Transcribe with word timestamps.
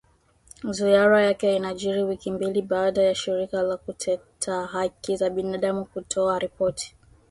Ziara 0.63 1.21
yake 1.21 1.55
inajiri 1.55 2.03
wiki 2.03 2.31
mbili 2.31 2.61
baada 2.61 3.01
ya 3.03 3.15
shirika 3.15 3.61
la 3.61 3.77
kuteta 3.77 4.65
haki 4.65 5.15
za 5.17 5.29
binadamu 5.29 5.85
kutoa 5.85 6.39
ripoti 6.39 6.95